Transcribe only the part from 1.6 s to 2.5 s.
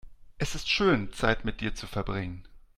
dir zu verbringen.